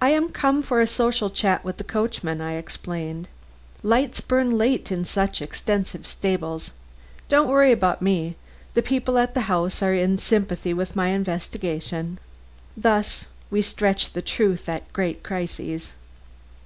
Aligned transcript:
"I 0.00 0.08
am 0.08 0.30
come 0.30 0.62
for 0.62 0.80
a 0.80 0.86
social 0.86 1.28
chat 1.28 1.62
with 1.62 1.76
the 1.76 1.84
coachman," 1.84 2.40
I 2.40 2.54
explained. 2.54 3.28
"Lights 3.82 4.22
burn 4.22 4.56
late 4.56 4.90
in 4.90 5.04
such 5.04 5.42
extensive 5.42 6.06
stables. 6.06 6.70
Don't 7.28 7.46
worry 7.50 7.70
about 7.70 8.00
me. 8.00 8.36
The 8.72 8.80
people 8.80 9.18
at 9.18 9.34
the 9.34 9.42
house 9.42 9.82
are 9.82 9.92
in 9.92 10.16
sympathy 10.16 10.72
with 10.72 10.96
my 10.96 11.08
investigation." 11.08 12.18
Thus 12.74 13.26
we 13.50 13.60
stretch 13.60 14.14
the 14.14 14.22
truth 14.22 14.66
at 14.66 14.90
great 14.94 15.22
crises. 15.22 15.92